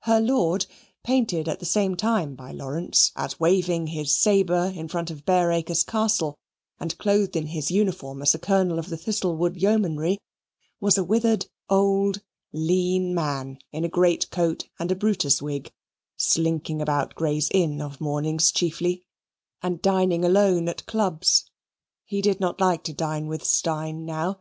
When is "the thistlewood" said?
8.90-9.56